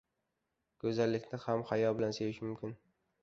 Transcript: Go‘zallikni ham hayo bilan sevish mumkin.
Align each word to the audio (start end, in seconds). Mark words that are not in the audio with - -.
Go‘zallikni 0.85 1.39
ham 1.45 1.63
hayo 1.73 1.93
bilan 1.99 2.15
sevish 2.19 2.43
mumkin. 2.49 2.77